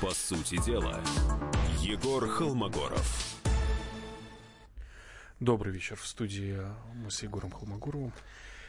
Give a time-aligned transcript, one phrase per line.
[0.00, 0.98] По сути дела,
[1.80, 3.36] Егор Холмогоров.
[5.40, 5.96] Добрый вечер.
[5.96, 6.58] В студии
[6.94, 8.10] мы с Егором Холмогоровым.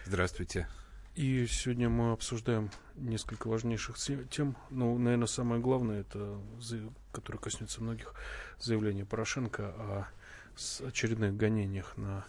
[0.05, 0.67] Здравствуйте.
[1.15, 3.97] И сегодня мы обсуждаем несколько важнейших
[4.29, 4.57] тем.
[4.69, 6.37] Ну, наверное, самое главное, это,
[7.13, 8.13] которое коснется многих,
[8.59, 10.07] заявление Порошенко о
[10.85, 12.25] очередных гонениях на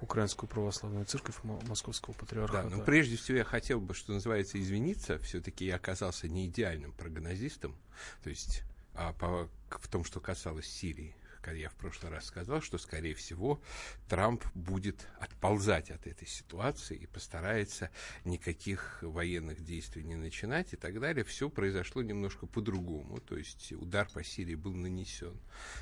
[0.00, 2.68] Украинскую православную церковь Московского патриархата.
[2.68, 5.18] Да, но прежде всего я хотел бы, что называется, извиниться.
[5.18, 7.76] Все-таки я оказался не идеальным прогнозистом.
[8.22, 8.62] То есть
[8.94, 11.14] а, по, в том, что касалось Сирии
[11.52, 13.60] я в прошлый раз сказал, что, скорее всего,
[14.08, 17.90] Трамп будет отползать от этой ситуации и постарается
[18.24, 21.24] никаких военных действий не начинать и так далее.
[21.24, 23.20] Все произошло немножко по-другому.
[23.20, 25.38] То есть удар по Сирии был нанесен.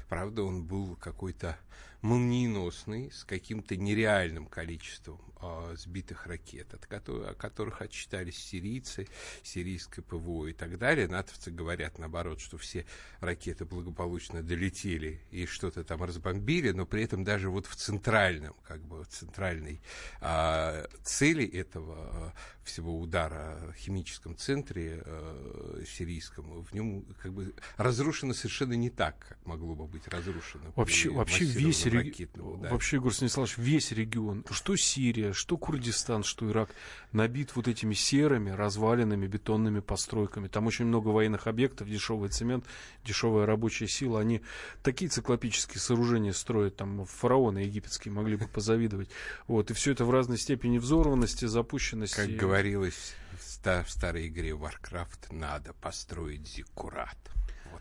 [0.08, 1.58] Правда, он был какой-то
[2.02, 9.09] молниеносный, с каким-то нереальным количеством э, сбитых ракет, от которых, о которых отчитались сирийцы,
[9.42, 11.09] сирийское ПВО и так далее.
[11.09, 12.86] Натовцы говорят, наоборот, что все
[13.20, 18.83] ракеты благополучно долетели и что-то там разбомбили, но при этом даже вот в центральном, как
[18.83, 19.80] бы в центральной
[20.20, 28.74] э, цели этого всего удара, химическом центре э, сирийском, в нем как бы разрушено совершенно
[28.74, 30.72] не так, как могло бы быть разрушено.
[30.74, 36.70] Вообще, вообще весь регион, вообще, Егор Станиславович, весь регион, что Сирия, что Курдистан, что Ирак,
[37.12, 40.48] набит вот этими серыми, разваленными бетонными постройками.
[40.48, 42.64] Там очень много военных объектов, дешевый цемент,
[43.05, 44.20] дешевая рабочая сила.
[44.20, 44.42] Они
[44.83, 49.11] такие циклопические сооружения строят, там фараоны египетские могли бы позавидовать.
[49.47, 52.17] Вот, и все это в разной степени взорванности, запущенности.
[52.17, 57.19] Как говорилось в старой игре Warcraft, надо построить зиккурат.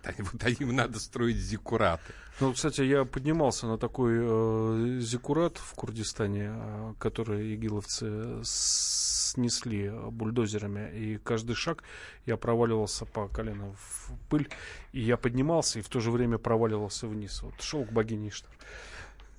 [0.05, 2.13] Они, вот им надо строить зиккураты.
[2.39, 10.91] Ну, кстати, я поднимался на такой э, зиккурат в Курдистане, э, который игиловцы снесли бульдозерами,
[10.93, 11.83] и каждый шаг
[12.25, 14.49] я проваливался по колено в пыль,
[14.91, 17.41] и я поднимался, и в то же время проваливался вниз.
[17.41, 18.51] Вот шел к богине Иштар.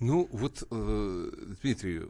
[0.00, 1.30] Ну, вот, э,
[1.62, 2.02] Дмитрий,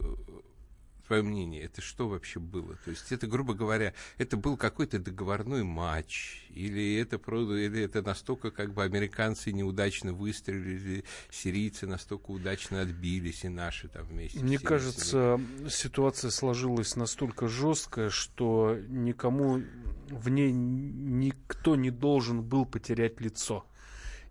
[1.06, 2.76] твое мнение, это что вообще было?
[2.84, 8.50] То есть это, грубо говоря, это был какой-то договорной матч, или это, или это настолько
[8.50, 14.40] как бы американцы неудачно выстрелили, сирийцы настолько удачно отбились, и наши там вместе.
[14.40, 19.62] Мне кажется, ситуация сложилась настолько жесткая, что никому
[20.08, 23.66] в ней никто не должен был потерять лицо.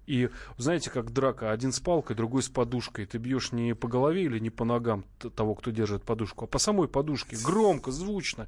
[0.07, 3.05] И знаете, как драка, один с палкой, другой с подушкой.
[3.05, 5.05] Ты бьешь не по голове или не по ногам
[5.35, 7.37] того, кто держит подушку, а по самой подушке.
[7.43, 8.47] Громко, звучно,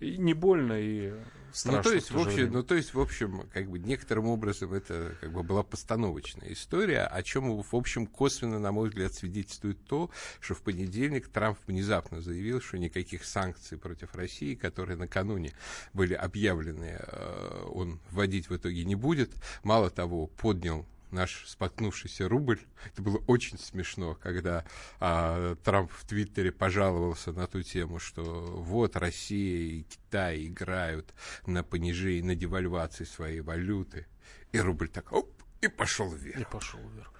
[0.00, 1.12] не больно и
[1.52, 1.78] страшно.
[1.78, 4.72] Ну, то есть, в, в общем, ну, то есть, в общем, как бы некоторым образом
[4.72, 9.84] это как бы была постановочная история, о чем, в общем, косвенно, на мой взгляд, свидетельствует
[9.84, 15.52] то, что в понедельник Трамп внезапно заявил, что никаких санкций против России, которые накануне
[15.92, 19.32] были объявлены, э, он вводить в итоге не будет.
[19.62, 22.60] Мало того, поднял наш споткнувшийся рубль.
[22.86, 24.64] Это было очень смешно, когда
[24.98, 31.14] а, Трамп в Твиттере пожаловался на ту тему, что вот Россия и Китай играют
[31.46, 34.06] на понижении, на девальвации своей валюты.
[34.52, 36.40] И рубль так оп, и пошел вверх.
[36.40, 37.12] И пошел вверх.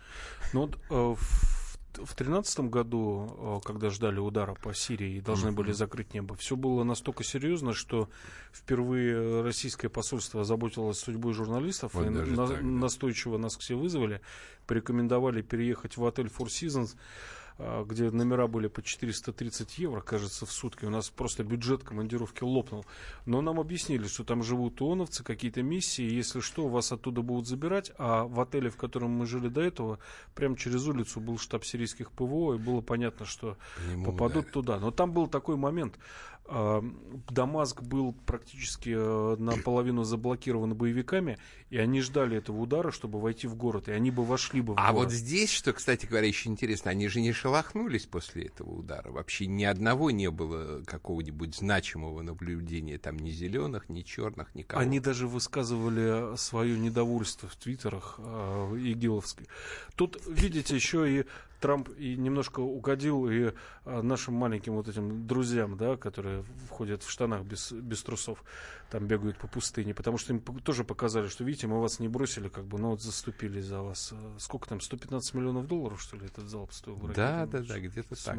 [0.52, 1.16] Ну вот э,
[1.98, 6.56] в тринадцатом году, э, когда ждали удара по Сирии и должны были закрыть небо, все
[6.56, 8.08] было настолько серьезно, что
[8.52, 12.62] впервые российское посольство озаботилось судьбой журналистов вот и на, так, да.
[12.62, 14.20] настойчиво нас все вызвали,
[14.66, 16.96] порекомендовали переехать в отель Four Seasons
[17.86, 20.84] где номера были по 430 евро, кажется, в сутки.
[20.84, 22.86] У нас просто бюджет командировки лопнул.
[23.26, 27.92] Но нам объяснили, что там живут ООНовцы, какие-то миссии, если что, вас оттуда будут забирать.
[27.98, 29.98] А в отеле, в котором мы жили до этого,
[30.34, 33.56] прямо через улицу был штаб сирийских ПВО, и было понятно, что
[34.04, 34.52] попадут да.
[34.52, 34.78] туда.
[34.78, 35.98] Но там был такой момент.
[36.50, 41.38] Дамаск был практически э, наполовину заблокирован боевиками,
[41.70, 44.78] и они ждали этого удара, чтобы войти в город, и они бы вошли бы в
[44.78, 45.04] а город.
[45.04, 49.12] Вот здесь, что, кстати говоря, еще интересно, они же не шелохнулись после этого удара.
[49.12, 54.82] Вообще ни одного не было какого-нибудь значимого наблюдения, там ни зеленых, ни черных, никого.
[54.82, 59.46] Они даже высказывали свое недовольство в твиттерах э, игиловской.
[59.94, 61.24] Тут, видите, еще и
[61.60, 63.52] Трамп и немножко угодил и
[63.84, 68.42] а, нашим маленьким вот этим друзьям, да, которые входят в штанах без, без трусов,
[68.90, 72.48] там бегают по пустыне, потому что им тоже показали, что, видите, мы вас не бросили,
[72.48, 74.12] как бы, но вот заступили за вас.
[74.38, 76.96] Сколько там, 115 миллионов долларов, что ли, этот залп стоил?
[77.14, 78.38] Да, да, да, где-то так.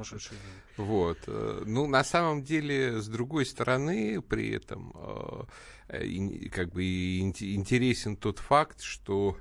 [0.77, 1.19] Вот.
[1.27, 4.93] Э, ну, на самом деле, с другой стороны, при этом,
[5.87, 9.37] э, как бы, интересен тот факт, что,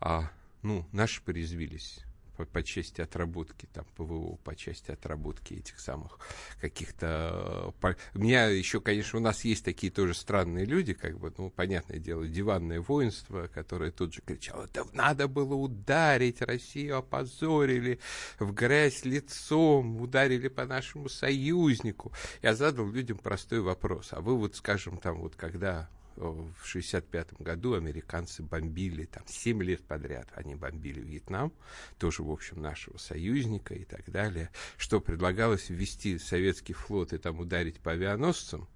[0.00, 0.30] а,
[0.62, 2.04] ну, наши порезвились
[2.40, 6.18] по, по части отработки там ПВО, по части отработки этих самых
[6.60, 7.74] каких-то...
[7.80, 7.96] По...
[8.14, 11.98] У меня еще, конечно, у нас есть такие тоже странные люди, как бы, ну, понятное
[11.98, 18.00] дело, диванное воинство, которое тут же кричало, да надо было ударить, Россию опозорили,
[18.38, 22.12] в грязь лицом, ударили по нашему союзнику.
[22.42, 25.88] Я задал людям простой вопрос, а вы вот, скажем, там вот когда
[26.20, 31.52] в 1965 году американцы бомбили, там, 7 лет подряд они бомбили Вьетнам,
[31.98, 34.50] тоже, в общем, нашего союзника и так далее.
[34.76, 38.68] Что предлагалось ввести советский флот и там ударить по авианосцам?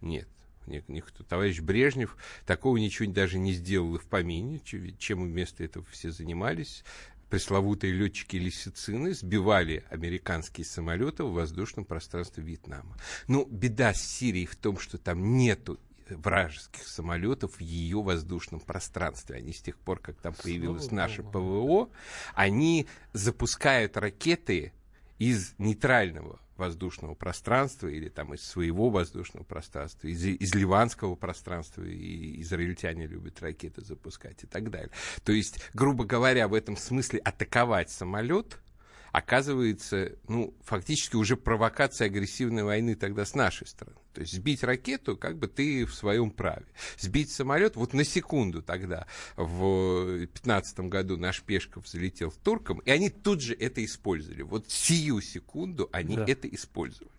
[0.00, 0.28] Нет.
[0.66, 1.24] Никто.
[1.24, 2.16] Товарищ Брежнев
[2.46, 4.60] такого ничего даже не сделал и в помине,
[4.98, 6.84] чем вместо этого все занимались
[7.30, 12.96] пресловутые летчики-лисицины сбивали американские самолеты в воздушном пространстве Вьетнама.
[13.28, 15.78] Но беда с Сирией в том, что там нету
[16.16, 19.36] вражеских самолетов в ее воздушном пространстве.
[19.36, 21.90] Они с тех пор, как там появилось Слава наше ПВО,
[22.34, 24.72] они запускают ракеты
[25.18, 32.40] из нейтрального воздушного пространства или там из своего воздушного пространства, из, из ливанского пространства, и
[32.42, 34.90] израильтяне любят ракеты запускать и так далее.
[35.24, 38.58] То есть, грубо говоря, в этом смысле атаковать самолет–
[39.12, 43.96] оказывается, ну, фактически уже провокация агрессивной войны тогда с нашей стороны.
[44.12, 46.66] То есть сбить ракету, как бы ты в своем праве.
[46.98, 52.90] Сбить самолет, вот на секунду тогда, в 2015 году наш Пешков залетел в Турком, и
[52.90, 54.42] они тут же это использовали.
[54.42, 56.24] Вот сию секунду они да.
[56.26, 57.10] это использовали.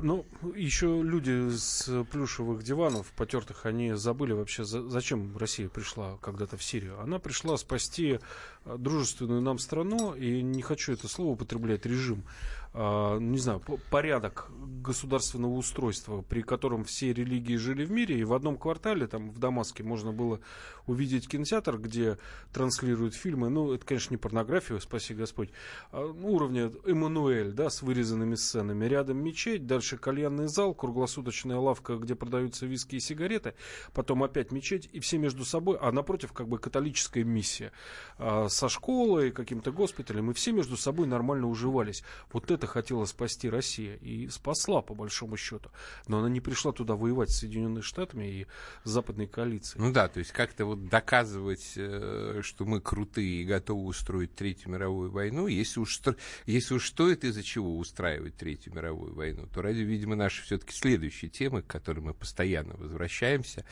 [0.00, 0.26] Ну,
[0.56, 6.64] еще люди с плюшевых диванов, потертых, они забыли вообще, за, зачем Россия пришла когда-то в
[6.64, 7.00] Сирию.
[7.00, 8.18] Она пришла спасти
[8.64, 12.24] э, дружественную нам страну, и не хочу это слово употреблять, режим,
[12.74, 14.50] не знаю, порядок
[14.84, 19.38] государственного устройства, при котором все религии жили в мире, и в одном квартале, там в
[19.38, 20.40] Дамаске, можно было
[20.86, 22.18] увидеть кинотеатр, где
[22.52, 25.50] транслируют фильмы, ну, это, конечно, не порнографию, спаси Господь,
[25.92, 28.84] а, ну, уровня Эммануэль, да, с вырезанными сценами.
[28.86, 33.54] Рядом мечеть, дальше кальянный зал, круглосуточная лавка, где продаются виски и сигареты,
[33.92, 37.72] потом опять мечеть, и все между собой, а напротив, как бы католическая миссия
[38.18, 42.02] а, со школой, каким-то госпиталем, и все между собой нормально уживались.
[42.32, 45.70] Вот это это хотела спасти Россия и спасла, по большому счету.
[46.08, 48.46] Но она не пришла туда воевать с Соединенными Штатами и
[48.84, 49.82] западной коалицией.
[49.84, 54.70] Ну да, то есть как-то вот доказывать, э, что мы крутые и готовы устроить Третью
[54.70, 56.00] мировую войну, если уж,
[56.46, 61.30] если уж стоит из-за чего устраивать Третью мировую войну, то ради, видимо, наши все-таки следующие
[61.30, 63.64] темы, к которым мы постоянно возвращаемся,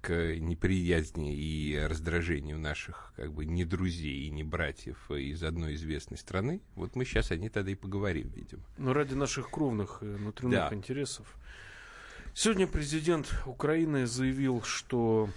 [0.00, 6.18] к неприязни и раздражению наших как бы не друзей и не братьев из одной известной
[6.18, 8.62] страны, вот мы сейчас о ней тогда и поговорим, видимо.
[8.78, 10.70] Ну, ради наших кровных внутренних да.
[10.72, 11.26] интересов.
[12.34, 15.28] Сегодня президент Украины заявил, что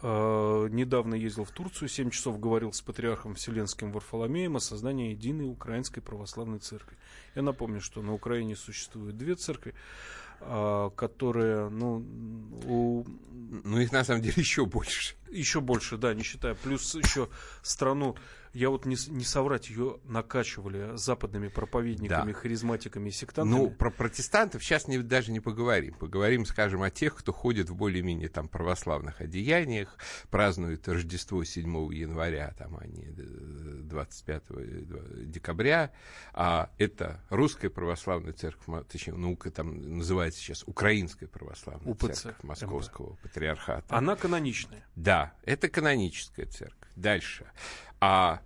[0.00, 5.50] э, недавно ездил в Турцию, 7 часов говорил с патриархом Вселенским Варфоломеем о создании единой
[5.50, 6.96] Украинской Православной Церкви.
[7.34, 9.74] Я напомню, что на Украине существует две церкви.
[10.40, 12.04] А, которые, ну,
[12.64, 13.04] у...
[13.64, 15.14] Ну, их на самом деле еще больше.
[15.30, 16.54] Еще больше, да, не считая.
[16.54, 17.28] Плюс еще
[17.62, 18.16] страну
[18.52, 22.38] я вот не, не соврать, ее накачивали западными проповедниками, да.
[22.38, 23.56] харизматиками и сектантами.
[23.56, 25.94] Ну, про протестантов сейчас не, даже не поговорим.
[25.94, 29.96] Поговорим, скажем, о тех, кто ходит в более-менее там православных одеяниях,
[30.30, 35.92] празднует Рождество 7 января, там они 25 э, декабря.
[36.32, 43.12] А это Русская Православная Церковь, точнее, наука там называется сейчас Украинская Православная УПЦ, Церковь Московского
[43.12, 43.20] МБ.
[43.20, 43.96] Патриархата.
[43.96, 44.84] Она каноничная.
[44.96, 46.88] Да, это каноническая церковь.
[46.96, 47.46] Дальше
[48.00, 48.40] а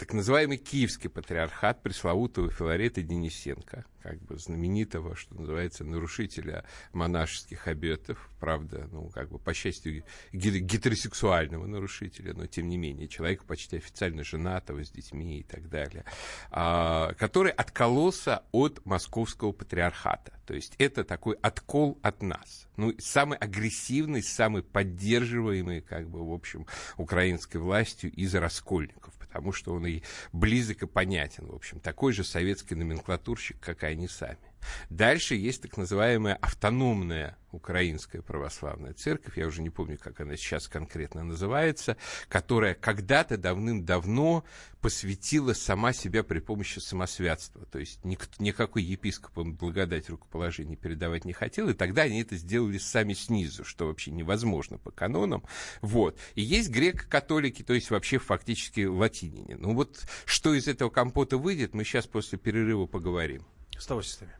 [0.00, 6.64] так называемый Киевский патриархат пресловутого Филарета Денисенко, как бы знаменитого, что называется, нарушителя
[6.94, 10.02] монашеских обетов, правда, ну, как бы, по счастью,
[10.32, 16.06] гетеросексуального нарушителя, но, тем не менее, человека почти официально женатого, с детьми и так далее,
[16.50, 20.32] а, который откололся от московского патриархата.
[20.46, 22.68] То есть это такой откол от нас.
[22.78, 26.66] Ну, самый агрессивный, самый поддерживаемый, как бы, в общем,
[26.96, 32.24] украинской властью из раскольников потому что он и близок и понятен, в общем, такой же
[32.24, 34.49] советский номенклатурщик, как и они сами.
[34.88, 40.68] Дальше есть так называемая автономная Украинская православная церковь, я уже не помню, как она сейчас
[40.68, 41.96] конкретно называется,
[42.28, 44.44] которая когда-то давным-давно
[44.80, 47.66] посвятила сама себя при помощи самосвятства.
[47.66, 52.78] То есть никто, никакой епископ благодать рукоположения передавать не хотел, и тогда они это сделали
[52.78, 55.44] сами снизу, что вообще невозможно по канонам.
[55.80, 56.18] Вот.
[56.34, 59.56] И есть греко-католики, то есть вообще фактически латинине.
[59.56, 63.44] Ну вот что из этого компота выйдет, мы сейчас после перерыва поговорим.
[63.76, 64.39] С нами.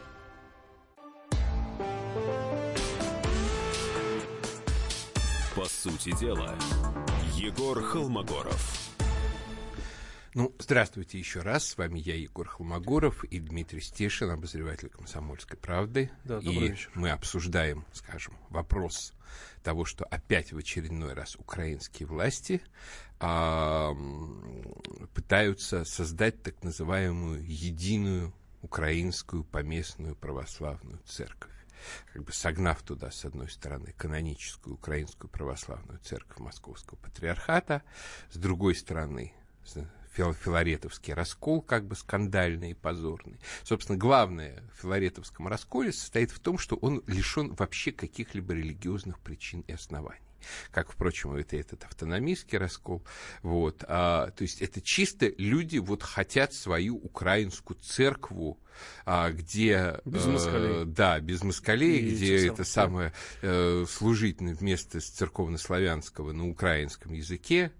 [5.61, 6.57] По сути дела,
[7.35, 8.89] Егор Холмогоров.
[10.33, 11.67] Ну, здравствуйте еще раз.
[11.67, 16.09] С вами я, Егор Холмогоров и Дмитрий Стешин, обозреватель «Комсомольской правды».
[16.23, 16.89] Да, и добрый вечер.
[16.95, 19.13] мы обсуждаем, скажем, вопрос
[19.61, 22.63] того, что опять в очередной раз украинские власти
[23.19, 23.93] а,
[25.13, 31.50] пытаются создать так называемую единую украинскую поместную православную церковь
[32.13, 37.83] как бы согнав туда, с одной стороны, каноническую украинскую православную церковь Московского патриархата,
[38.29, 39.33] с другой стороны,
[40.15, 43.39] фил- филаретовский раскол, как бы скандальный и позорный.
[43.63, 49.61] Собственно, главное в филаретовском расколе состоит в том, что он лишен вообще каких-либо религиозных причин
[49.61, 50.21] и оснований.
[50.71, 53.03] Как, впрочем, это этот автономистский раскол.
[53.43, 53.83] Вот.
[53.87, 58.59] А, то есть это чисто люди вот хотят свою украинскую церкву,
[59.05, 59.99] а, где...
[60.05, 60.85] Без э, москалей.
[60.85, 66.47] да, без москалей, И где этих это самых, самое э, служить на- вместо церковнославянского на
[66.47, 67.71] украинском языке,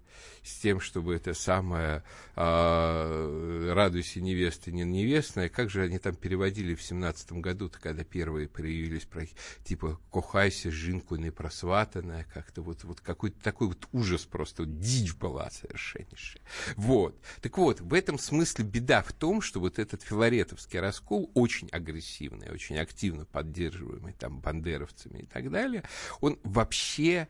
[0.42, 2.02] с тем, чтобы это самое
[2.34, 8.48] а, «радуйся, невеста, не невестная», как же они там переводили в семнадцатом году-то, когда первые
[8.48, 9.26] появились, про,
[9.64, 15.14] типа «кохайся, жинку не просватанная», как-то вот, вот какой-то такой вот ужас просто, вот дичь
[15.14, 16.42] была совершеннейшая.
[16.76, 17.18] Вот.
[17.40, 22.50] Так вот, в этом смысле беда в том, что вот этот филаретовский раскол, очень агрессивный,
[22.50, 25.84] очень активно поддерживаемый там бандеровцами и так далее,
[26.20, 27.28] он вообще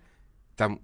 [0.56, 0.80] там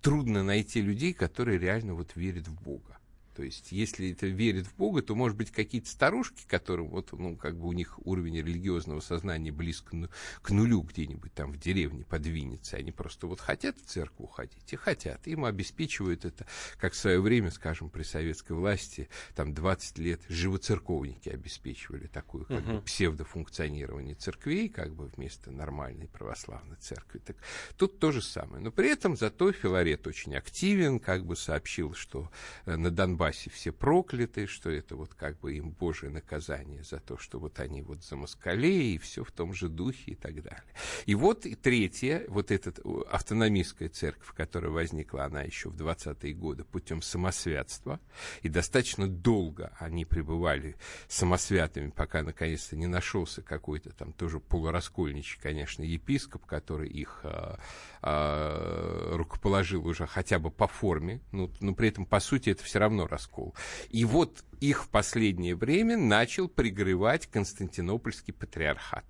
[0.00, 2.99] трудно найти людей, которые реально вот верят в Бога.
[3.34, 7.36] То есть, если это верит в Бога, то, может быть, какие-то старушки, которым вот, ну,
[7.36, 10.08] как бы у них уровень религиозного сознания близко ну-
[10.42, 14.72] к нулю где-нибудь там в деревне под Винницей, они просто вот хотят в церковь ходить
[14.72, 15.26] и хотят.
[15.26, 16.46] Им обеспечивают это,
[16.78, 22.64] как в свое время, скажем, при советской власти, там 20 лет живоцерковники обеспечивали такую как
[22.64, 27.18] бы, псевдофункционирование церквей, как бы вместо нормальной православной церкви.
[27.18, 27.36] Так
[27.76, 28.62] тут то же самое.
[28.62, 32.30] Но при этом зато Филарет очень активен, как бы сообщил, что
[32.66, 37.18] э, на Донбассе все прокляты, что это вот как бы им божье наказание за то,
[37.18, 40.64] что вот они вот за москалей и все в том же духе и так далее.
[41.04, 42.72] И вот и третье, вот эта
[43.10, 48.00] автономистская церковь, которая возникла, она еще в 20-е годы путем самосвятства,
[48.42, 50.76] и достаточно долго они пребывали
[51.08, 57.58] самосвятыми, пока наконец-то не нашелся какой-то там тоже полураскольничий, конечно, епископ, который их а,
[58.00, 62.78] а, рукоположил уже хотя бы по форме, ну, но при этом, по сути, это все
[62.78, 63.54] равно раскол.
[63.90, 69.04] И вот их в последнее время начал пригревать Константинопольский патриархат.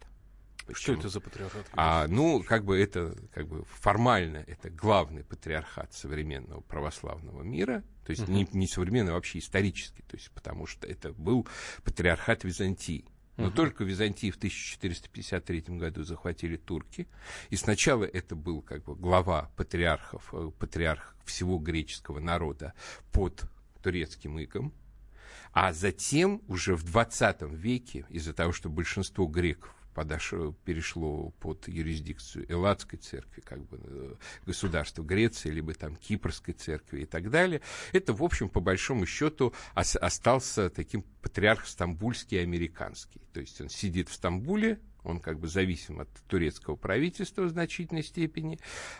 [0.72, 1.66] Что это за патриархат?
[1.72, 8.10] А, ну, как бы это, как бы формально, это главный патриархат современного православного мира, то
[8.10, 11.46] есть не, не современный, а вообще исторический, то есть потому что это был
[11.84, 13.04] патриархат Византии.
[13.36, 17.08] Но только Византии в 1453 году захватили турки.
[17.48, 22.74] И сначала это был как бы глава патриархов, э, патриарх всего греческого народа
[23.12, 23.44] под
[23.80, 24.72] турецким игом.
[25.52, 32.50] А затем уже в 20 веке, из-за того, что большинство греков подошло, перешло под юрисдикцию
[32.50, 34.14] Элладской церкви, как бы э,
[34.46, 37.60] государства Греции, либо там Кипрской церкви и так далее,
[37.92, 43.20] это, в общем, по большому счету ос- остался таким патриарх стамбульский американский.
[43.32, 48.02] То есть он сидит в Стамбуле, он как бы зависим от турецкого правительства в значительной
[48.02, 48.58] степени.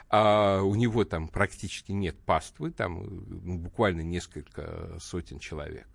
[0.09, 5.87] А у него там практически нет паствы, там ну, буквально несколько сотен человек.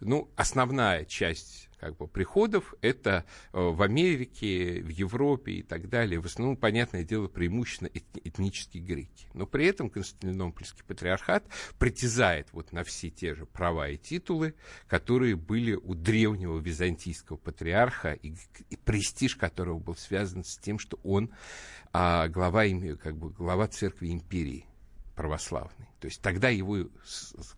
[0.00, 6.20] Ну, основная часть как бы, приходов это э, в Америке, в Европе и так далее.
[6.20, 9.26] В основном, понятное дело, преимущественно эт- этнические греки.
[9.34, 11.44] Но при этом Константинопольский патриархат
[11.80, 14.54] притязает вот на все те же права и титулы,
[14.86, 18.32] которые были у древнего византийского патриарха, и,
[18.70, 21.30] и престиж которого был связан с тем, что он
[21.92, 22.62] а, глава,
[23.02, 24.66] как бы, глава церкви империи
[25.14, 25.88] православный.
[26.00, 26.88] То есть тогда его,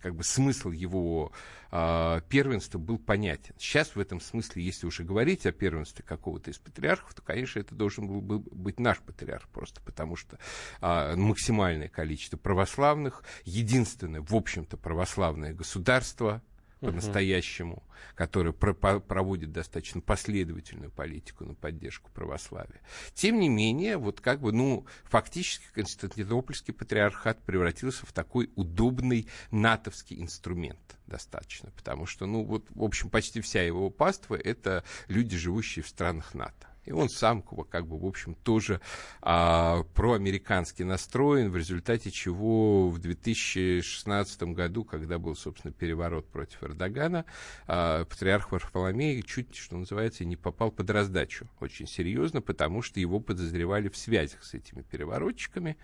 [0.03, 1.33] как бы смысл его
[1.71, 3.55] а, первенства был понятен.
[3.59, 7.75] Сейчас в этом смысле, если уже говорить о первенстве какого-то из патриархов, то, конечно, это
[7.75, 10.39] должен был бы быть наш патриарх просто, потому что
[10.81, 16.43] а, максимальное количество православных, единственное, в общем-то, православное государство
[16.85, 17.83] по-настоящему,
[18.15, 22.81] который про проводит достаточно последовательную политику на поддержку православия.
[23.15, 30.21] Тем не менее, вот как бы, ну, фактически Константинопольский патриархат превратился в такой удобный натовский
[30.21, 35.83] инструмент достаточно, потому что, ну, вот, в общем, почти вся его паства— это люди, живущие
[35.83, 36.74] в странах НАТО.
[36.85, 38.81] И он сам, как бы, в общем, тоже
[39.23, 47.25] а, проамерикански настроен, в результате чего в 2016 году, когда был, собственно, переворот против Эрдогана,
[47.67, 53.19] а, патриарх Варфоломей чуть, что называется, не попал под раздачу очень серьезно, потому что его
[53.19, 55.77] подозревали в связях с этими переворотчиками.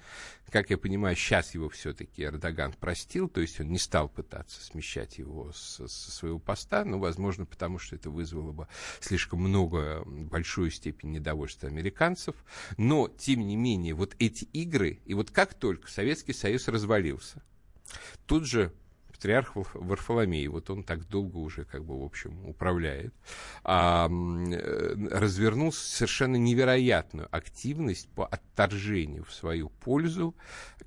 [0.51, 5.19] Как я понимаю, сейчас его все-таки Эрдоган простил, то есть он не стал пытаться смещать
[5.19, 8.69] его со, своего поста, но, возможно, потому что это вызвало бы
[9.01, 12.35] слишком много, большую степень степень недовольства американцев,
[12.77, 17.43] но, тем не менее, вот эти игры, и вот как только Советский Союз развалился,
[18.27, 18.73] тут же
[19.09, 23.15] патриарх Варфоломей, вот он так долго уже, как бы, в общем, управляет,
[23.63, 30.35] а, развернул совершенно невероятную активность по отторжению в свою пользу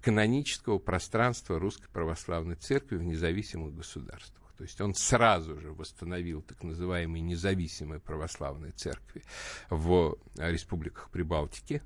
[0.02, 4.43] канонического пространства Русской Православной Церкви в независимых государствах.
[4.58, 9.24] То есть он сразу же восстановил так называемые независимые православные церкви
[9.70, 11.82] в республиках Прибалтики.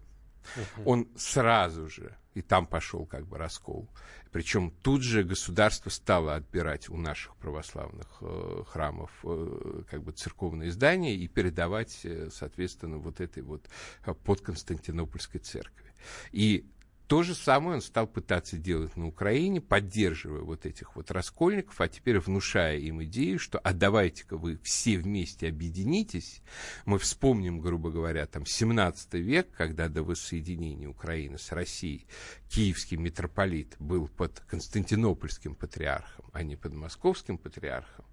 [0.56, 0.84] Uh-huh.
[0.86, 3.90] Он сразу же, и там пошел как бы раскол.
[4.32, 10.72] Причем тут же государство стало отбирать у наших православных э, храмов э, как бы церковные
[10.72, 13.68] здания и передавать, э, соответственно, вот этой вот
[14.06, 15.92] э, подконстантинопольской церкви.
[16.32, 16.66] И
[17.08, 21.88] то же самое он стал пытаться делать на Украине, поддерживая вот этих вот раскольников, а
[21.88, 26.42] теперь внушая им идею, что а давайте-ка вы все вместе объединитесь.
[26.86, 32.06] Мы вспомним, грубо говоря, там 17 век, когда до воссоединения Украины с Россией
[32.50, 38.06] киевский митрополит был под Константинопольским патриархом, а не под московским патриархом.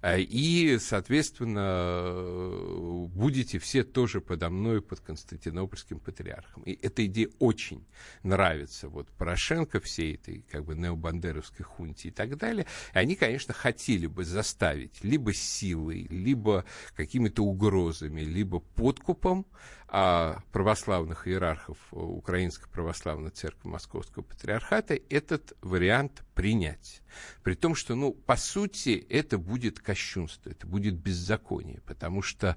[0.00, 6.62] Э, и, соответственно, будете все тоже подо мной под Константинопольским патриархом.
[6.64, 7.84] И эта идея очень
[8.22, 12.66] нравится вот Порошенко, всей этой как бы необандеровской хунте и так далее.
[12.94, 16.64] И они, конечно, хотели бы заставить либо силой, либо
[16.96, 19.46] какими-то угрозами, либо подкупом
[19.94, 27.02] а, православных иерархов Украинской православной церкви Московского патриархата этот вариант принять.
[27.42, 32.56] При том, что, ну, по сути, это будет кощунство, это будет беззаконие, потому что,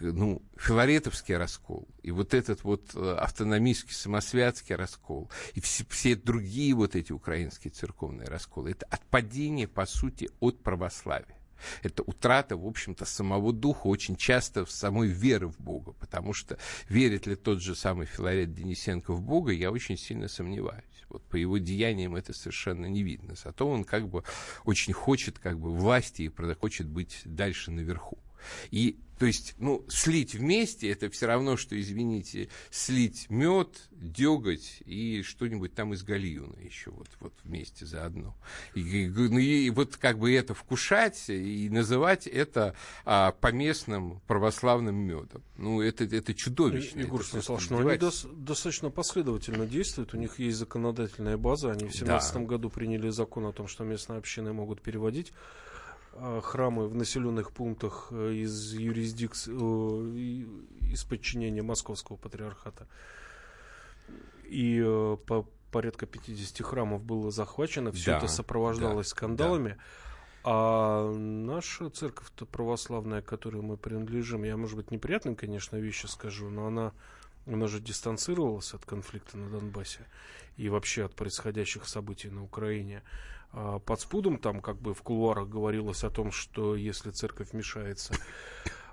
[0.00, 6.74] ну, филаретовский раскол, и вот этот вот э, автономистский, самосвятский раскол, и все, все другие
[6.74, 11.35] вот эти украинские церковные расколы, это отпадение, по сути, от православия.
[11.82, 16.58] Это утрата, в общем-то, самого духа, очень часто в самой веры в Бога, потому что
[16.88, 20.84] верит ли тот же самый Филарет Денисенко в Бога, я очень сильно сомневаюсь.
[21.08, 23.36] Вот по его деяниям это совершенно не видно.
[23.36, 24.24] Зато он как бы
[24.64, 28.18] очень хочет как бы власти и хочет быть дальше наверху.
[28.70, 35.22] И то есть, ну, слить вместе, это все равно, что, извините, слить мед, деготь и
[35.22, 38.36] что-нибудь там из гальюна еще вот, вот вместе заодно.
[38.74, 42.74] И, и, ну, и вот как бы это вкушать и называть это
[43.06, 45.42] а, поместным православным медом.
[45.56, 47.00] Ну, это, это чудовищно.
[47.00, 51.92] Егор Станиславович, но они дос, достаточно последовательно действуют, у них есть законодательная база, они в
[51.92, 52.40] 2017 да.
[52.40, 55.32] году приняли закон о том, что местные общины могут переводить
[56.42, 62.86] храмы в населенных пунктах э, из юрисдикции, э, из подчинения Московского патриархата.
[64.44, 64.80] И
[65.26, 69.70] по порядка 50 храмов было захвачено, все да, это сопровождалось да, скандалами.
[69.70, 69.76] Да.
[70.48, 76.48] А наша церковь-то православная, к которой мы принадлежим, я, может быть, неприятные, конечно, вещи скажу,
[76.48, 76.92] но она,
[77.46, 80.06] она же дистанцировалась от конфликта на Донбассе
[80.56, 83.02] и вообще от происходящих событий на Украине.
[83.56, 88.14] А, под спудом там как бы в кулуарах говорилось о том, что если церковь вмешается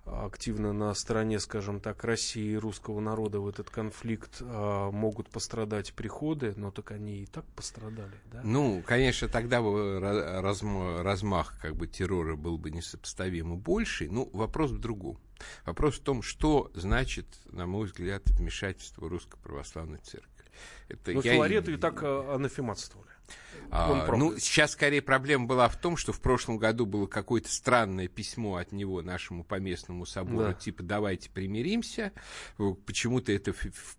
[0.05, 5.93] активно на стороне, скажем так, России и русского народа в этот конфликт а, могут пострадать
[5.93, 8.39] приходы, но так они и так пострадали, да?
[8.43, 14.07] Ну, конечно, тогда бы размах как бы террора был бы несопоставимо больший.
[14.07, 15.19] Ну, вопрос в другом.
[15.65, 20.29] Вопрос в том, что значит, на мой взгляд, вмешательство Русской Православной Церкви.
[20.87, 21.33] Это Но я...
[21.33, 23.09] Филареты и так а, анафематствовали.
[23.75, 28.07] А, ну, сейчас скорее проблема была в том, что в прошлом году было какое-то странное
[28.07, 30.53] письмо от него нашему поместному собору, да.
[30.53, 32.11] типа давайте примиримся.
[32.85, 33.55] Почему-то это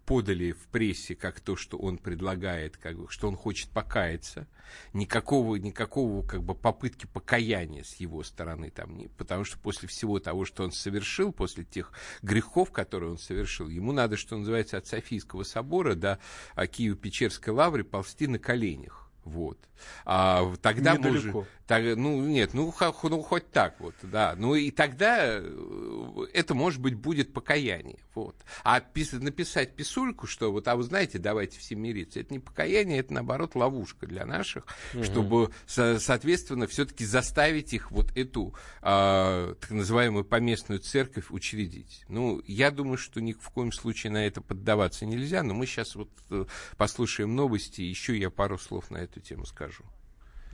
[0.07, 4.47] подали в прессе как то, что он предлагает, как бы, что он хочет покаяться.
[4.93, 10.21] Никакого, никакого как бы попытки покаяния с его стороны там не, потому что после всего
[10.21, 14.87] того, что он совершил, после тех грехов, которые он совершил, ему надо, что называется, от
[14.87, 16.21] Софийского собора до
[16.57, 19.59] Киево-Печерской лавры ползти на коленях Вот.
[20.05, 21.39] А тогда Недалеко.
[21.39, 24.35] Может, так, ну, нет, ну, х, ну, хоть так вот, да.
[24.37, 27.99] Ну, и тогда э, это, может быть, будет покаяние.
[28.15, 28.37] Вот.
[28.65, 32.99] А пис, написать писульку, что вот, а вы знаете, давайте все мириться, это не покаяние,
[32.99, 35.05] это, наоборот, ловушка для наших, угу.
[35.05, 42.05] чтобы, со, соответственно, все-таки заставить их вот эту э, так называемую поместную церковь учредить.
[42.09, 45.95] Ну, я думаю, что ни в коем случае на это поддаваться нельзя, но мы сейчас
[45.95, 46.45] вот э,
[46.77, 49.85] послушаем новости, еще я пару слов на эту тему скажу.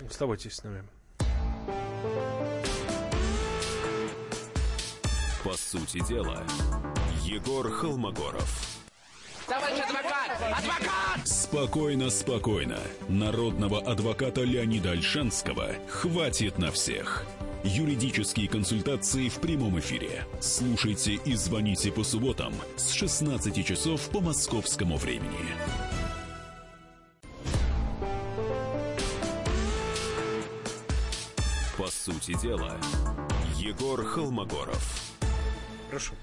[0.06, 0.84] Оставайтесь с нами.
[5.44, 6.44] По сути дела,
[7.24, 8.80] Егор Холмогоров.
[9.46, 10.58] Товарищ адвокат!
[10.58, 11.26] Адвокат!
[11.26, 12.78] Спокойно, спокойно.
[13.08, 17.24] Народного адвоката Леонида Альшанского хватит на всех.
[17.64, 20.24] Юридические консультации в прямом эфире.
[20.40, 25.56] Слушайте и звоните по субботам с 16 часов по московскому времени.
[31.80, 32.78] По сути дела,
[33.56, 35.16] Егор Холмогоров.
[35.88, 36.14] Прошу.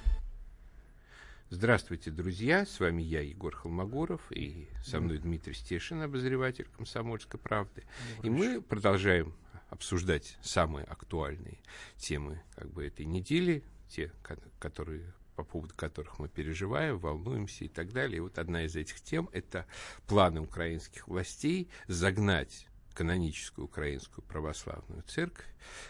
[1.49, 2.63] Здравствуйте, друзья.
[2.63, 7.85] С вами я, Егор Холмогоров, и со мной Дмитрий Стешин, обозреватель «Комсомольской правды».
[8.21, 9.33] И мы продолжаем
[9.71, 11.57] обсуждать самые актуальные
[11.95, 14.11] темы как бы, этой недели, те,
[14.59, 18.17] которые по поводу которых мы переживаем, волнуемся и так далее.
[18.17, 19.65] И вот одна из этих тем– это
[20.05, 22.67] планы украинских властей загнать
[22.97, 25.45] каноническую украинскую православную церковь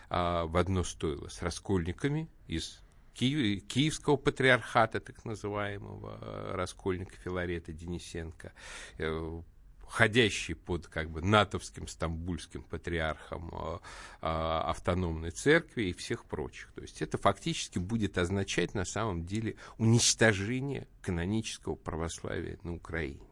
[0.10, 2.82] а, в одно стойло с раскольниками из
[3.13, 8.52] Ки- Киевского патриархата, так называемого, э, раскольника Филарета Денисенко,
[8.98, 9.41] э,
[9.88, 13.80] ходящий под как бы натовским стамбульским патриархом э,
[14.22, 16.74] автономной церкви и всех прочих.
[16.74, 23.28] То есть это фактически будет означать на самом деле уничтожение канонического православия на Украине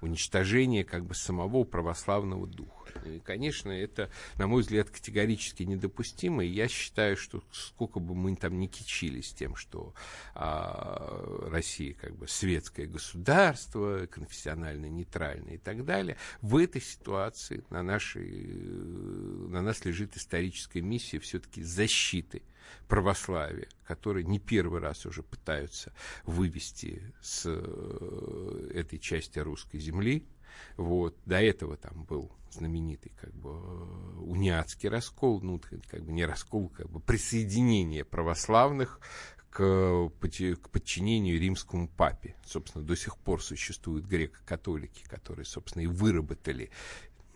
[0.00, 2.83] уничтожение как бы самого православного духа.
[3.06, 6.44] И, конечно, это, на мой взгляд, категорически недопустимо.
[6.44, 9.94] И я считаю, что сколько бы мы там не кичились тем, что
[10.34, 17.82] а, Россия как бы светское государство, конфессионально нейтральное и так далее, в этой ситуации на,
[17.82, 18.46] нашей,
[19.48, 22.42] на нас лежит историческая миссия все-таки защиты
[22.88, 25.92] православия, которые не первый раз уже пытаются
[26.24, 30.26] вывести с э, этой части русской земли.
[30.76, 31.16] Вот.
[31.26, 33.52] До этого там был знаменитый как бы
[34.22, 39.00] униатский раскол, ну, как бы не раскол, как бы присоединение православных
[39.50, 42.36] к, к подчинению римскому папе.
[42.44, 46.70] Собственно, до сих пор существуют греко-католики, которые, собственно, и выработали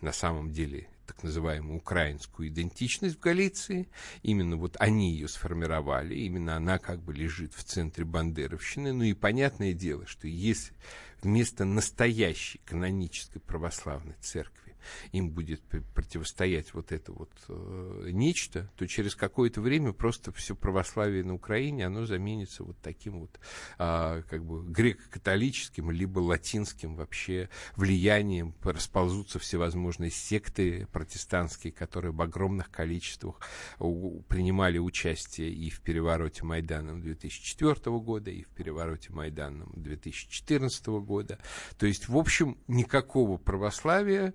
[0.00, 3.88] на самом деле так называемую украинскую идентичность в Галиции.
[4.22, 8.92] Именно вот они ее сформировали, именно она как бы лежит в центре бандеровщины.
[8.92, 10.74] Ну и понятное дело, что если
[11.22, 14.74] вместо настоящей канонической православной церкви
[15.12, 15.62] им будет
[15.94, 21.86] противостоять вот это вот э, нечто, то через какое-то время просто все православие на Украине,
[21.86, 23.38] оно заменится вот таким вот
[23.78, 32.70] э, как бы греко-католическим, либо латинским вообще влиянием, расползутся всевозможные секты протестантские, которые в огромных
[32.70, 33.40] количествах
[33.78, 41.38] принимали участие и в перевороте Майданом 2004 года, и в перевороте Майданом 2014 года.
[41.78, 44.34] То есть, в общем, никакого православия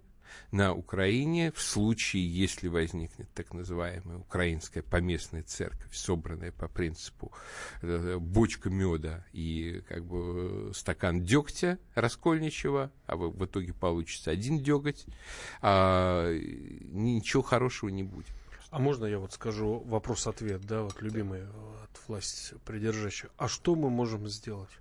[0.52, 7.32] на Украине в случае, если возникнет так называемая украинская поместная церковь, собранная по принципу
[7.82, 15.06] э, бочка меда и как бы стакан дегтя раскольничего, а в, итоге получится один деготь,
[15.62, 18.28] а, ничего хорошего не будет.
[18.70, 23.30] А можно я вот скажу вопрос-ответ, да, вот любимый от власти придержащих.
[23.38, 24.72] А что мы можем сделать?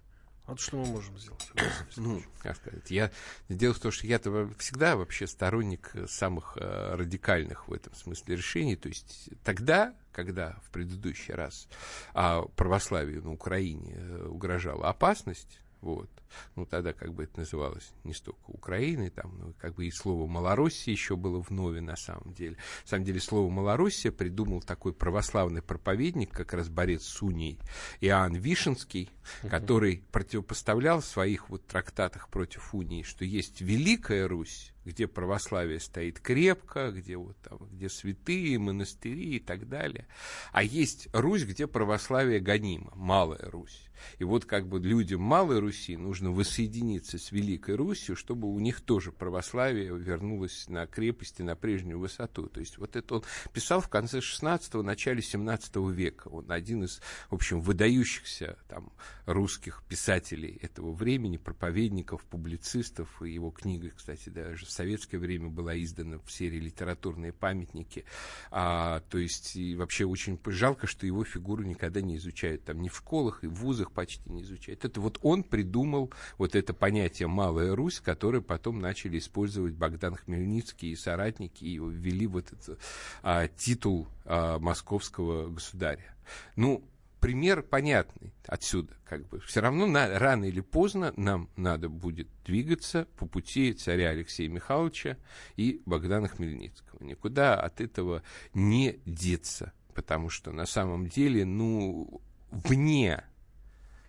[0.47, 1.51] Вот что мы можем сделать?
[1.97, 3.11] Ну, как сказать, я
[3.49, 8.77] дело в том, что я-то всегда вообще сторонник самых э, радикальных в этом смысле решений.
[8.77, 11.69] То есть тогда, когда в предыдущий раз
[12.13, 16.11] а, православию на Украине э, угрожала опасность, вот.
[16.57, 20.27] Ну, тогда как бы это называлось не столько Украиной, там, ну, как бы и слово
[20.27, 22.57] Малороссия еще было в нове на самом деле.
[22.85, 27.59] На самом деле слово Малороссия придумал такой православный проповедник, как раз борец с унией,
[28.01, 29.11] Иоанн Вишенский,
[29.43, 29.51] uh-huh.
[29.51, 36.21] который противопоставлял в своих вот трактатах против унии, что есть Великая Русь, где православие стоит
[36.21, 40.07] крепко, где вот там, где святые, монастыри и так далее.
[40.53, 43.89] А есть Русь, где православие гонимо, Малая Русь.
[44.19, 48.59] И вот как бы людям Малой Руси нужно нужно воссоединиться с Великой Русью, чтобы у
[48.61, 52.47] них тоже православие вернулось на крепости, на прежнюю высоту.
[52.47, 56.29] То есть вот это он писал в конце 16-го, начале 17 века.
[56.29, 58.93] Он один из, в общем, выдающихся там
[59.27, 63.23] русских писателей этого времени, проповедников, публицистов.
[63.23, 68.05] И его книга, кстати, даже в советское время была издана в серии «Литературные памятники».
[68.51, 72.89] А, то есть и вообще очень жалко, что его фигуру никогда не изучают там ни
[72.89, 74.85] в школах, и в вузах почти не изучают.
[74.85, 80.91] Это вот он придумал вот это понятие «Малая Русь», которое потом начали использовать Богдан Хмельницкий
[80.91, 82.79] и соратники, и ввели вот этот
[83.23, 86.15] а, титул а, московского государя.
[86.57, 86.85] Ну,
[87.23, 88.93] пример понятный отсюда.
[89.05, 89.41] Как бы.
[89.41, 95.17] Все равно на, рано или поздно нам надо будет двигаться по пути царя Алексея Михайловича
[95.57, 97.03] и Богдана Хмельницкого.
[97.03, 98.23] Никуда от этого
[98.55, 102.21] не деться, потому что на самом деле, ну,
[102.51, 103.23] вне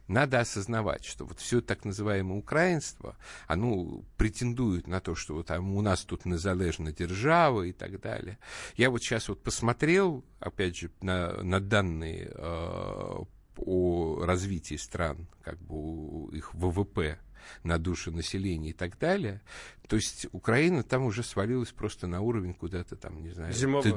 [0.07, 5.81] надо осознавать, что вот все так называемое украинство, оно претендует на то, что вот у
[5.81, 8.37] нас тут незалежна держава и так далее.
[8.75, 13.23] Я вот сейчас вот посмотрел, опять же, на, на данные э,
[13.57, 17.19] о развитии стран, как бы их ВВП
[17.63, 19.41] на душу населения и так далее.
[19.87, 23.53] То есть Украина там уже свалилась просто на уровень куда-то там, не знаю.
[23.53, 23.93] Зимбабве.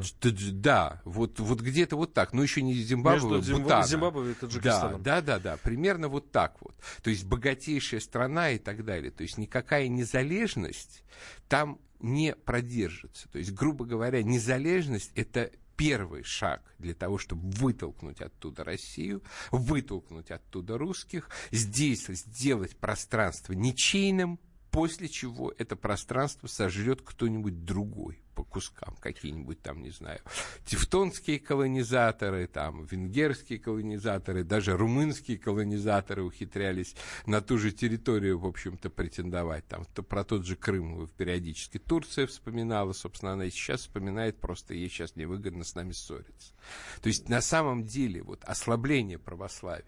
[0.53, 2.33] Да, вот, вот где-то вот так.
[2.33, 3.87] Ну, еще не Зимбабве, Между Бутана.
[3.87, 5.03] Зимбабве и Таджикистаном.
[5.03, 6.75] Да, да, да, да, примерно вот так вот.
[7.03, 9.11] То есть богатейшая страна и так далее.
[9.11, 11.05] То есть никакая незалежность
[11.49, 13.29] там не продержится.
[13.29, 20.31] То есть, грубо говоря, незалежность это первый шаг для того, чтобы вытолкнуть оттуда Россию, вытолкнуть
[20.31, 24.41] оттуда русских, здесь сделать пространство ничейным,
[24.77, 30.21] после чего это пространство сожрет кто-нибудь другой по кускам, какие-нибудь там, не знаю,
[30.67, 38.91] тевтонские колонизаторы, там, венгерские колонизаторы, даже румынские колонизаторы ухитрялись на ту же территорию, в общем-то,
[38.91, 39.67] претендовать.
[39.67, 44.75] Там, то, про тот же Крым периодически Турция вспоминала, собственно, она и сейчас вспоминает, просто
[44.75, 46.53] ей сейчас невыгодно с нами ссориться.
[47.01, 49.87] То есть, на самом деле, вот ослабление православия,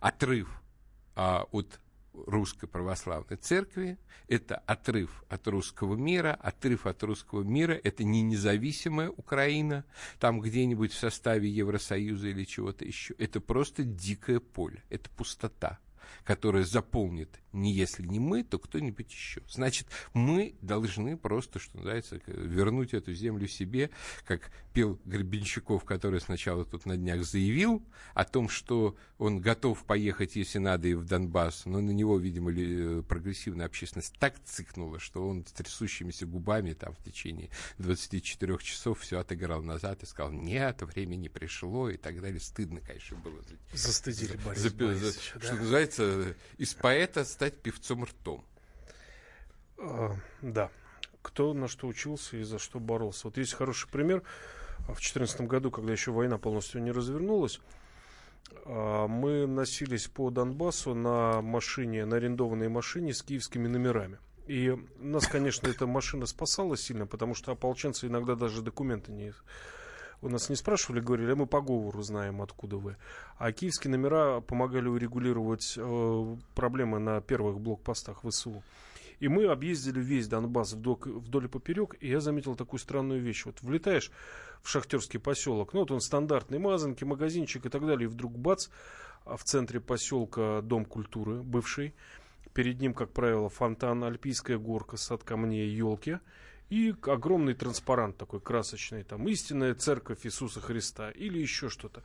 [0.00, 0.48] отрыв
[1.14, 1.78] а, от
[2.14, 3.98] русской православной церкви,
[4.28, 9.84] это отрыв от русского мира, отрыв от русского мира, это не независимая Украина,
[10.18, 15.78] там где-нибудь в составе Евросоюза или чего-то еще, это просто дикое поле, это пустота
[16.24, 19.40] которая заполнит не если не мы, то кто-нибудь еще.
[19.48, 23.90] Значит, мы должны просто, что называется, вернуть эту землю себе,
[24.26, 27.82] как пел Гребенщиков, который сначала тут на днях заявил
[28.14, 32.52] о том, что он готов поехать, если надо, и в Донбасс, но на него, видимо,
[32.52, 39.00] э, прогрессивная общественность так цикнула, что он с трясущимися губами там в течение 24 часов
[39.00, 42.40] все отыграл назад и сказал, нет, время не пришло и так далее.
[42.40, 43.40] Стыдно, конечно, было.
[43.72, 45.46] Застыдили Борис за, за, да?
[45.46, 48.44] Что называется, из поэта стать певцом ртом.
[49.78, 50.70] А, да.
[51.22, 53.28] Кто на что учился и за что боролся.
[53.28, 54.22] Вот есть хороший пример.
[54.80, 57.60] В 2014 году, когда еще война полностью не развернулась,
[58.64, 64.18] а, мы носились по Донбассу на машине, на арендованной машине с киевскими номерами.
[64.46, 69.28] И нас, конечно, эта машина спасала сильно, потому что ополченцы иногда даже документы не
[70.24, 72.96] у нас не спрашивали, говорили, а мы по говору знаем, откуда вы.
[73.36, 78.62] А киевские номера помогали урегулировать э, проблемы на первых блокпостах ВСУ.
[79.20, 83.44] И мы объездили весь Донбасс вдоль, вдоль и поперек, и я заметил такую странную вещь.
[83.44, 84.10] Вот влетаешь
[84.62, 88.68] в шахтерский поселок, ну вот он стандартный, мазанки, магазинчик и так далее, и вдруг бац,
[89.26, 91.94] а в центре поселка Дом культуры, бывший,
[92.54, 96.18] перед ним, как правило, фонтан, альпийская горка, сад камней, елки–
[96.70, 102.02] и огромный транспарант такой красочный, там «Истинная церковь Иисуса Христа» или еще что-то.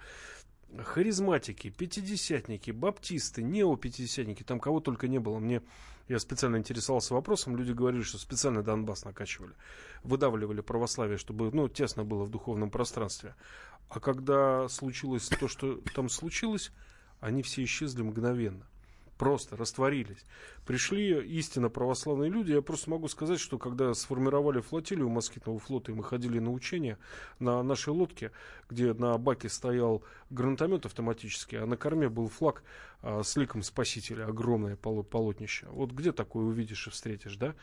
[0.77, 5.39] Харизматики, пятидесятники, баптисты, неопятидесятники, там кого только не было.
[5.39, 5.63] Мне,
[6.07, 9.53] я специально интересовался вопросом, люди говорили, что специально Донбасс накачивали,
[10.03, 13.35] выдавливали православие, чтобы, ну, тесно было в духовном пространстве.
[13.89, 16.71] А когда случилось то, что там случилось,
[17.19, 18.67] они все исчезли мгновенно
[19.19, 20.25] просто растворились.
[20.65, 22.53] Пришли истинно православные люди.
[22.53, 26.97] Я просто могу сказать, что когда сформировали флотилию москитного флота, и мы ходили на учения
[27.38, 28.32] на нашей лодке,
[28.69, 32.63] где на баке стоял гранатомет автоматический, а на корме был флаг
[33.01, 35.67] а, с ликом спасителя, огромное полотнище.
[35.69, 37.55] Вот где такое увидишь и встретишь, да?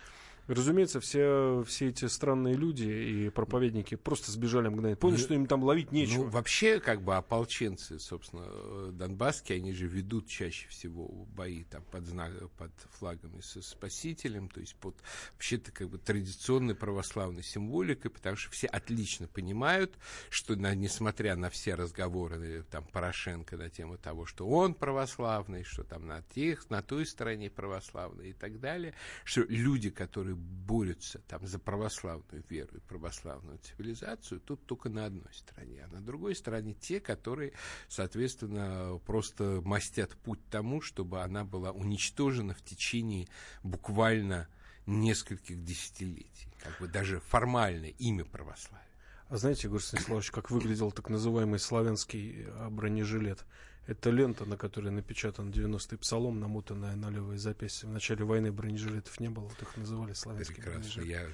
[0.47, 4.97] Разумеется, все, все эти странные люди и проповедники просто сбежали мгновенно.
[4.97, 6.25] Поняли, ну, что им там ловить нечего.
[6.25, 11.83] Ну, вообще, как бы ополченцы, собственно, э, донбасские, они же ведут чаще всего бои там
[11.91, 14.97] под, знак, под флагами со спасителем, то есть под
[15.33, 19.99] вообще-то как бы традиционной православной символикой, потому что все отлично понимают,
[20.31, 25.65] что на, несмотря на все разговоры высказывания там Порошенко на тему того, что он православный,
[25.65, 31.21] что там на тех, на той стороне православный и так далее, что люди, которые борются
[31.21, 36.35] там за православную веру и православную цивилизацию, тут только на одной стороне, а на другой
[36.35, 37.53] стороне те, которые,
[37.89, 43.29] соответственно, просто мастят путь тому, чтобы она была уничтожена в течение
[43.63, 44.49] буквально
[44.87, 48.87] нескольких десятилетий, как бы даже формальное имя православия.
[49.29, 53.45] А знаете, Игорь Станиславович, как выглядел так называемый славянский э, бронежилет?
[53.87, 57.89] Это лента, на которой напечатан 90-й псалом, намотанная на левое запястье.
[57.89, 61.03] В начале войны бронежилетов не было, вот их называли славянские Прекрасно.
[61.03, 61.27] Я,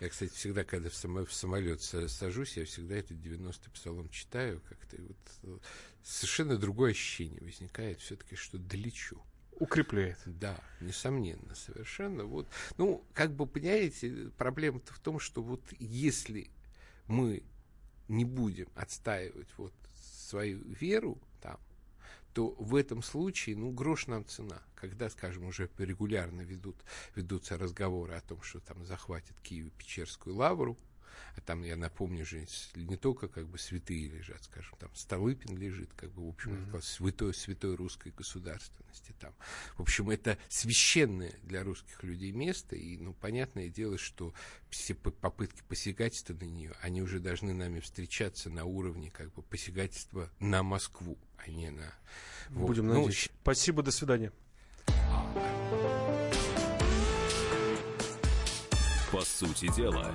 [0.00, 4.60] я, кстати, всегда, когда в, само, в самолет сажусь, я всегда этот 90-й псалом читаю,
[4.68, 5.58] как-то вот э,
[6.02, 9.22] совершенно другое ощущение возникает все-таки, что долечу.
[9.58, 10.18] Укрепляет.
[10.26, 12.24] Да, несомненно, совершенно.
[12.24, 12.46] Вот.
[12.76, 16.50] Ну, как бы, понимаете, проблема-то в том, что вот если
[17.06, 17.42] мы
[18.08, 21.58] не будем отстаивать вот свою веру там,
[22.36, 24.60] то в этом случае, ну, грош нам цена.
[24.74, 26.76] Когда, скажем, уже регулярно ведут,
[27.14, 30.76] ведутся разговоры о том, что там захватят Киево-Печерскую лавру,
[31.36, 35.90] а там, я напомню же, не только как бы святые лежат, скажем, там Столыпин лежит,
[35.94, 36.82] как бы, в общем, mm-hmm.
[36.82, 39.34] святой, святой русской государственности там.
[39.76, 44.32] В общем, это священное для русских людей место, и, ну, понятное дело, что
[44.70, 50.30] все попытки посягательства на нее, они уже должны нами встречаться на уровне, как бы, посягательства
[50.40, 51.92] на Москву, а не на...
[52.50, 52.94] Будем вот.
[52.94, 53.28] надеяться.
[53.30, 54.32] Ну, Спасибо, до свидания.
[59.12, 60.14] По сути дела,